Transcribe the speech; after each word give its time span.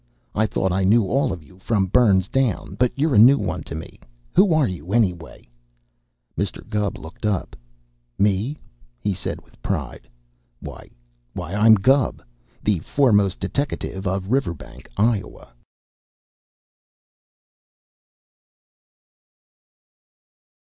I 0.33 0.47
thought 0.47 0.71
I 0.71 0.83
knew 0.83 1.05
all 1.05 1.31
of 1.31 1.43
you 1.43 1.59
from 1.59 1.85
Burns 1.85 2.27
down, 2.27 2.73
but 2.73 2.91
you're 2.97 3.13
a 3.13 3.19
new 3.19 3.37
one 3.37 3.61
to 3.65 3.75
me. 3.75 3.99
Who 4.35 4.51
are 4.51 4.67
you, 4.67 4.93
anyway?" 4.93 5.47
Mr. 6.35 6.67
Gubb 6.67 6.97
looked 6.97 7.23
up. 7.23 7.55
"Me?" 8.17 8.57
he 8.99 9.13
said 9.13 9.41
with 9.41 9.61
pride. 9.61 10.09
"Why 10.59 10.89
why 11.33 11.53
I'm 11.53 11.75
Gubb, 11.75 12.23
the 12.63 12.79
foremost 12.79 13.39
deteckative 13.39 14.07
of 14.07 14.31
Riverbank, 14.31 14.89
Iowa." 14.97 15.53